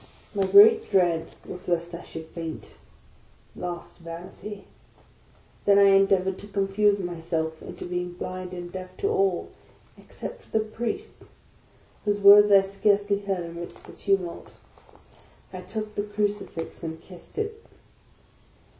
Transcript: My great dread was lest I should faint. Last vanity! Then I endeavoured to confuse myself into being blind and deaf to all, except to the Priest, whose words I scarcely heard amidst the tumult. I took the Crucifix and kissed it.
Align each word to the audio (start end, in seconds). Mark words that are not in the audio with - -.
My 0.33 0.45
great 0.47 0.89
dread 0.89 1.27
was 1.47 1.67
lest 1.67 1.93
I 1.93 2.01
should 2.01 2.25
faint. 2.29 2.73
Last 3.55 3.99
vanity! 3.99 4.63
Then 5.65 5.77
I 5.77 5.89
endeavoured 5.95 6.39
to 6.39 6.47
confuse 6.47 6.97
myself 6.97 7.61
into 7.61 7.85
being 7.85 8.13
blind 8.13 8.51
and 8.51 8.71
deaf 8.71 8.97
to 8.97 9.09
all, 9.09 9.49
except 9.99 10.45
to 10.45 10.51
the 10.53 10.59
Priest, 10.61 11.25
whose 12.03 12.19
words 12.19 12.51
I 12.51 12.63
scarcely 12.63 13.19
heard 13.19 13.43
amidst 13.45 13.83
the 13.83 13.93
tumult. 13.93 14.53
I 15.53 15.61
took 15.61 15.93
the 15.93 16.01
Crucifix 16.01 16.81
and 16.83 16.99
kissed 16.99 17.37
it. 17.37 17.63